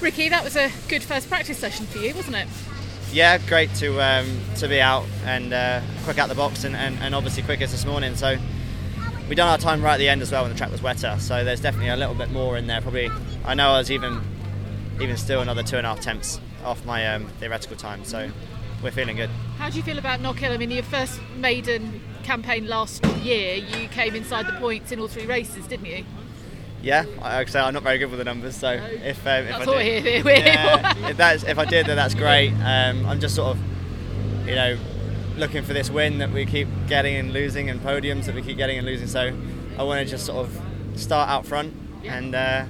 Ricky, 0.00 0.28
that 0.28 0.44
was 0.44 0.56
a 0.56 0.70
good 0.88 1.02
first 1.02 1.28
practice 1.28 1.58
session 1.58 1.86
for 1.86 1.98
you, 1.98 2.14
wasn't 2.14 2.36
it? 2.36 2.48
Yeah, 3.12 3.38
great 3.38 3.72
to 3.76 4.00
um, 4.00 4.40
to 4.56 4.68
be 4.68 4.80
out 4.80 5.06
and 5.24 5.52
uh, 5.52 5.80
quick 6.04 6.18
out 6.18 6.28
the 6.28 6.34
box 6.34 6.64
and, 6.64 6.76
and, 6.76 6.98
and 6.98 7.14
obviously 7.14 7.42
quickest 7.42 7.72
this 7.72 7.86
morning. 7.86 8.14
So 8.14 8.36
we 9.28 9.34
done 9.34 9.48
our 9.48 9.58
time 9.58 9.82
right 9.82 9.94
at 9.94 9.98
the 9.98 10.08
end 10.08 10.22
as 10.22 10.30
well 10.30 10.42
when 10.42 10.52
the 10.52 10.58
track 10.58 10.70
was 10.70 10.82
wetter. 10.82 11.16
So 11.18 11.44
there's 11.44 11.60
definitely 11.60 11.88
a 11.88 11.96
little 11.96 12.14
bit 12.14 12.30
more 12.30 12.58
in 12.58 12.66
there. 12.66 12.80
Probably 12.80 13.10
I 13.44 13.54
know 13.54 13.70
I 13.70 13.78
was 13.78 13.90
even 13.90 14.20
even 15.00 15.16
still 15.16 15.40
another 15.40 15.62
two 15.62 15.76
and 15.76 15.86
a 15.86 15.90
half 15.90 16.00
tenths 16.00 16.40
off 16.64 16.84
my 16.84 17.06
um, 17.14 17.26
theoretical 17.40 17.76
time. 17.76 18.04
So 18.04 18.30
we're 18.82 18.90
feeling 18.90 19.16
good. 19.16 19.30
How 19.58 19.70
do 19.70 19.76
you 19.76 19.82
feel 19.82 19.98
about 19.98 20.20
Knockhill? 20.20 20.50
I 20.50 20.56
mean, 20.58 20.70
your 20.70 20.82
first 20.82 21.20
maiden 21.36 22.02
campaign 22.22 22.66
last 22.66 23.04
year, 23.22 23.54
you 23.54 23.88
came 23.88 24.14
inside 24.14 24.46
the 24.46 24.52
points 24.54 24.92
in 24.92 25.00
all 25.00 25.08
three 25.08 25.26
races, 25.26 25.66
didn't 25.66 25.86
you? 25.86 26.04
Yeah, 26.86 27.04
I, 27.20 27.38
like 27.38 27.48
I 27.48 27.50
say 27.50 27.58
I'm 27.58 27.74
not 27.74 27.82
very 27.82 27.98
good 27.98 28.10
with 28.10 28.20
the 28.20 28.24
numbers, 28.24 28.54
so 28.54 28.70
if, 28.70 29.26
um, 29.26 29.42
if 29.42 29.58
That's 29.58 29.68
I 29.68 29.82
did, 29.82 30.24
yeah, 30.24 30.94
if 31.08 31.16
that's 31.16 31.42
if 31.42 31.58
I 31.58 31.64
did, 31.64 31.86
then 31.86 31.96
that's 31.96 32.14
great. 32.14 32.52
Um, 32.52 33.04
I'm 33.06 33.18
just 33.18 33.34
sort 33.34 33.56
of, 33.56 34.46
you 34.46 34.54
know, 34.54 34.78
looking 35.36 35.64
for 35.64 35.72
this 35.72 35.90
win 35.90 36.18
that 36.18 36.30
we 36.30 36.46
keep 36.46 36.68
getting 36.86 37.16
and 37.16 37.32
losing, 37.32 37.68
and 37.70 37.80
podiums 37.80 38.26
that 38.26 38.36
we 38.36 38.42
keep 38.42 38.56
getting 38.56 38.78
and 38.78 38.86
losing. 38.86 39.08
So 39.08 39.36
I 39.76 39.82
want 39.82 39.98
to 39.98 40.08
just 40.08 40.26
sort 40.26 40.46
of 40.46 40.60
start 40.94 41.28
out 41.28 41.44
front 41.44 41.74
and 42.04 42.36
uh, 42.36 42.66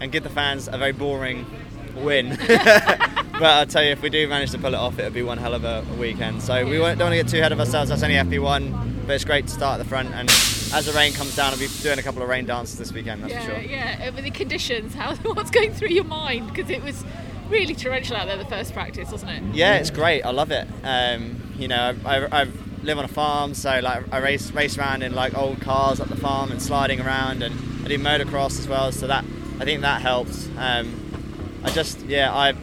and 0.00 0.10
give 0.10 0.24
the 0.24 0.30
fans 0.30 0.66
a 0.66 0.76
very 0.76 0.90
boring 0.90 1.46
win. 1.94 2.36
but 3.42 3.50
I'll 3.50 3.66
tell 3.66 3.82
you, 3.82 3.90
if 3.90 4.00
we 4.00 4.08
do 4.08 4.28
manage 4.28 4.52
to 4.52 4.58
pull 4.58 4.72
it 4.72 4.76
off, 4.76 5.00
it'll 5.00 5.10
be 5.10 5.24
one 5.24 5.36
hell 5.36 5.52
of 5.52 5.64
a, 5.64 5.84
a 5.90 5.96
weekend. 5.96 6.42
So 6.42 6.64
we 6.64 6.76
don't 6.76 6.96
want 6.96 7.10
to 7.10 7.16
get 7.16 7.26
too 7.26 7.38
ahead 7.38 7.50
of 7.50 7.58
ourselves. 7.58 7.90
That's 7.90 8.04
only 8.04 8.14
FP1, 8.14 9.04
but 9.04 9.14
it's 9.14 9.24
great 9.24 9.48
to 9.48 9.52
start 9.52 9.80
at 9.80 9.82
the 9.82 9.88
front. 9.88 10.14
And 10.14 10.30
as 10.30 10.86
the 10.86 10.92
rain 10.92 11.12
comes 11.12 11.34
down, 11.34 11.52
I'll 11.52 11.58
be 11.58 11.66
doing 11.82 11.98
a 11.98 12.04
couple 12.04 12.22
of 12.22 12.28
rain 12.28 12.46
dances 12.46 12.78
this 12.78 12.92
weekend. 12.92 13.20
That's 13.20 13.32
yeah, 13.32 13.40
for 13.40 13.50
sure. 13.50 13.60
yeah. 13.60 14.10
With 14.10 14.22
the 14.22 14.30
conditions, 14.30 14.94
how 14.94 15.16
what's 15.34 15.50
going 15.50 15.72
through 15.72 15.88
your 15.88 16.04
mind? 16.04 16.54
Because 16.54 16.70
it 16.70 16.84
was 16.84 17.04
really 17.48 17.74
torrential 17.74 18.14
out 18.14 18.28
there 18.28 18.36
the 18.36 18.44
first 18.44 18.72
practice, 18.74 19.10
wasn't 19.10 19.32
it? 19.32 19.56
Yeah, 19.56 19.74
it's 19.74 19.90
great. 19.90 20.22
I 20.22 20.30
love 20.30 20.52
it. 20.52 20.68
Um, 20.84 21.52
you 21.58 21.66
know, 21.66 21.96
I, 22.04 22.18
I, 22.18 22.42
I 22.42 22.46
live 22.84 22.98
on 22.98 23.04
a 23.04 23.08
farm, 23.08 23.54
so 23.54 23.80
like 23.80 24.04
I 24.12 24.18
race 24.18 24.52
race 24.52 24.78
around 24.78 25.02
in 25.02 25.14
like 25.14 25.36
old 25.36 25.60
cars 25.60 25.98
at 25.98 26.08
the 26.08 26.16
farm 26.16 26.52
and 26.52 26.62
sliding 26.62 27.00
around, 27.00 27.42
and 27.42 27.84
I 27.84 27.88
do 27.88 27.98
motocross 27.98 28.60
as 28.60 28.68
well. 28.68 28.92
So 28.92 29.08
that 29.08 29.24
I 29.58 29.64
think 29.64 29.80
that 29.80 30.00
helps. 30.00 30.48
Um, 30.56 31.60
I 31.64 31.70
just 31.70 32.06
yeah, 32.06 32.32
I 32.32 32.54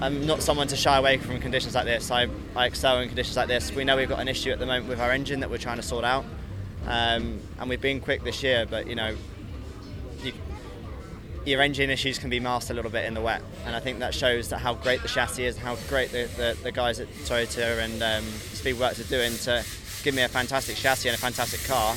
I'm 0.00 0.26
not 0.26 0.42
someone 0.42 0.68
to 0.68 0.76
shy 0.76 0.96
away 0.96 1.18
from 1.18 1.40
conditions 1.40 1.74
like 1.74 1.84
this. 1.84 2.10
I, 2.10 2.28
I 2.54 2.66
excel 2.66 3.00
in 3.00 3.08
conditions 3.08 3.36
like 3.36 3.48
this. 3.48 3.72
We 3.72 3.84
know 3.84 3.96
we've 3.96 4.08
got 4.08 4.20
an 4.20 4.28
issue 4.28 4.50
at 4.50 4.60
the 4.60 4.66
moment 4.66 4.88
with 4.88 5.00
our 5.00 5.10
engine 5.10 5.40
that 5.40 5.50
we're 5.50 5.58
trying 5.58 5.78
to 5.78 5.82
sort 5.82 6.04
out, 6.04 6.24
um, 6.86 7.40
and 7.58 7.68
we've 7.68 7.80
been 7.80 8.00
quick 8.00 8.22
this 8.22 8.42
year, 8.42 8.66
but 8.68 8.86
you 8.86 8.94
know. 8.94 9.14
You, 10.22 10.32
your 11.46 11.62
engine 11.62 11.88
issues 11.88 12.18
can 12.18 12.28
be 12.28 12.40
masked 12.40 12.70
a 12.70 12.74
little 12.74 12.90
bit 12.90 13.06
in 13.06 13.14
the 13.14 13.20
wet, 13.20 13.42
and 13.64 13.74
I 13.74 13.80
think 13.80 14.00
that 14.00 14.12
shows 14.14 14.48
that 14.50 14.58
how 14.58 14.74
great 14.74 15.00
the 15.02 15.08
chassis 15.08 15.46
is, 15.46 15.56
and 15.56 15.64
how 15.64 15.76
great 15.88 16.10
the, 16.10 16.28
the, 16.36 16.58
the 16.62 16.72
guys 16.72 17.00
at 17.00 17.08
Toyota 17.24 17.82
and 17.82 18.02
um, 18.02 18.24
Speedworks 18.24 19.00
are 19.00 19.08
doing 19.08 19.32
to 19.38 19.64
give 20.02 20.14
me 20.14 20.22
a 20.22 20.28
fantastic 20.28 20.76
chassis 20.76 21.08
and 21.08 21.16
a 21.16 21.20
fantastic 21.20 21.64
car. 21.66 21.96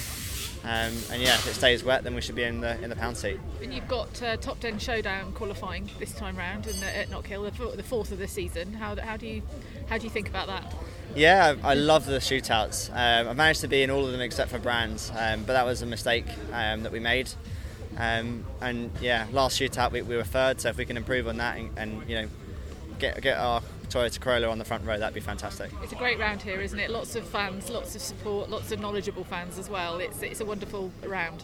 Um, 0.64 0.94
and 1.12 1.22
yeah, 1.22 1.34
if 1.34 1.48
it 1.48 1.56
stays 1.56 1.84
wet, 1.84 2.04
then 2.04 2.14
we 2.14 2.22
should 2.22 2.36
be 2.36 2.44
in 2.44 2.62
the 2.62 2.80
in 2.81 2.90
the 2.90 2.95
pound 2.95 3.17
seat. 3.17 3.40
And 3.64 3.73
you've 3.73 3.88
got 3.88 4.22
uh, 4.22 4.38
top 4.38 4.59
ten 4.59 4.78
showdown 4.78 5.34
qualifying 5.34 5.90
this 6.00 6.14
time 6.14 6.38
round 6.38 6.67
in 6.67 6.80
the, 6.80 6.98
at 6.98 7.09
Knockhill, 7.09 7.52
the, 7.52 7.78
the 7.78 7.84
fourth 7.84 8.12
of 8.12 8.20
the 8.20 8.28
season. 8.28 8.73
How, 8.73 8.95
how 8.95 9.17
do 9.17 9.26
you 9.26 9.42
how 9.89 9.98
do 9.98 10.04
you 10.04 10.12
think 10.12 10.30
about 10.30 10.48
that? 10.48 10.73
Yeah, 11.16 11.56
I, 11.64 11.72
I 11.72 11.73
love 11.73 12.06
the 12.06 12.20
shootouts. 12.20 12.89
Um, 12.92 13.30
I've 13.30 13.38
managed 13.38 13.62
to 13.62 13.67
be 13.67 13.82
in 13.82 13.89
all 13.89 14.06
of 14.06 14.12
them 14.12 14.22
except 14.22 14.52
for 14.52 14.59
brands, 14.59 15.12
um, 15.17 15.44
but 15.44 15.54
that 15.54 15.66
was 15.66 15.82
a 15.82 15.88
mistake 15.88 16.26
um, 16.54 16.84
that 16.84 16.92
we 16.92 17.00
made. 17.00 17.30
Um, 17.98 18.45
and 18.62 18.92
yeah, 19.02 19.28
last 19.32 19.59
shootout 19.59 19.92
we, 19.92 20.02
we 20.04 20.16
were 20.16 20.23
third, 20.23 20.62
so 20.62 20.70
if 20.70 20.78
we 20.78 20.86
can 20.86 20.95
improve 20.95 21.28
on 21.28 21.38
that 21.38 21.58
and, 21.58 21.70
and 21.78 22.09
you 22.09 22.16
know 22.22 22.28
get 23.00 23.22
get 23.22 23.38
our 23.38 23.61
Toyota 23.89 24.20
Corolla 24.20 24.50
on 24.50 24.58
the 24.58 24.66
front 24.66 24.86
row, 24.86 24.97
that'd 24.97 25.14
be 25.14 25.20
fantastic. 25.20 25.70
It's 25.84 25.92
a 25.92 25.97
great 25.97 26.17
round 26.17 26.42
here, 26.42 26.61
isn't 26.61 26.80
it? 26.80 26.89
Lots 26.89 27.16
of 27.16 27.25
fans, 27.28 27.70
lots 27.70 27.95
of 27.95 28.02
support, 28.02 28.50
lots 28.50 28.72
of 28.72 28.80
knowledgeable 28.80 29.25
fans 29.25 29.59
as 29.59 29.70
well. 29.70 29.99
It's 29.99 30.21
it's 30.21 30.39
a 30.39 30.45
wonderful 30.45 30.92
round. 31.05 31.43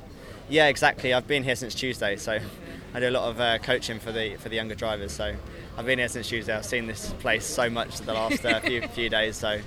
Yeah, 0.49 0.67
exactly. 0.67 1.13
I've 1.13 1.27
been 1.27 1.43
here 1.43 1.57
since 1.57 1.75
Tuesday, 1.75 2.15
so 2.15 2.39
I 2.93 2.99
do 2.99 3.09
a 3.09 3.11
lot 3.11 3.29
of 3.29 3.39
uh, 3.39 3.57
coaching 3.59 3.99
for 3.99 4.11
the 4.11 4.35
for 4.37 4.49
the 4.49 4.55
younger 4.55 4.75
drivers. 4.75 5.11
So 5.11 5.35
I've 5.77 5.85
been 5.85 5.99
here 5.99 6.07
since 6.07 6.29
Tuesday. 6.29 6.55
I've 6.55 6.65
seen 6.65 6.87
this 6.87 7.13
place 7.19 7.45
so 7.45 7.69
much 7.69 7.99
the 7.99 8.13
last 8.13 8.45
uh, 8.45 8.59
few 8.61 8.81
few 8.93 9.09
days. 9.09 9.35
So 9.35 9.59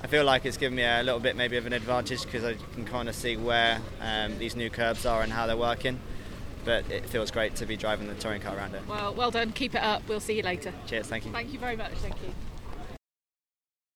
I 0.00 0.06
feel 0.06 0.24
like 0.24 0.46
it's 0.46 0.56
given 0.56 0.76
me 0.76 0.84
a 0.84 1.02
little 1.02 1.20
bit 1.20 1.34
maybe 1.34 1.56
of 1.56 1.66
an 1.66 1.72
advantage 1.72 2.22
because 2.24 2.44
I 2.44 2.54
can 2.74 2.84
kind 2.84 3.08
of 3.08 3.16
see 3.16 3.36
where 3.36 3.80
um, 4.00 4.38
these 4.38 4.54
new 4.54 4.70
curbs 4.70 5.04
are 5.06 5.22
and 5.22 5.32
how 5.32 5.46
they're 5.46 5.56
working. 5.56 5.98
But 6.68 6.90
it 6.90 7.06
feels 7.06 7.30
great 7.30 7.56
to 7.56 7.64
be 7.64 7.78
driving 7.78 8.08
the 8.08 8.14
touring 8.16 8.42
car 8.42 8.54
around 8.54 8.74
it. 8.74 8.82
Well, 8.86 9.14
well 9.14 9.30
done. 9.30 9.52
Keep 9.52 9.74
it 9.74 9.82
up. 9.82 10.06
We'll 10.06 10.20
see 10.20 10.36
you 10.36 10.42
later. 10.42 10.70
Cheers. 10.86 11.06
Thank 11.06 11.24
you. 11.24 11.32
Thank 11.32 11.50
you 11.50 11.58
very 11.58 11.76
much. 11.76 11.92
Thank 11.94 12.16
you. 12.16 12.28